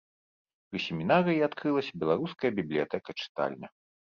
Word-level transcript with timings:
Пры 0.69 0.79
семінарыі 0.85 1.45
адкрылася 1.47 1.93
беларуская 2.05 2.51
бібліятэка-чытальня. 2.61 3.67